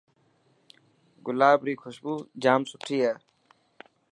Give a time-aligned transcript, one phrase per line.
[1.25, 2.13] گلاب ري خوشبو
[2.43, 3.13] ڄام سٺي هي.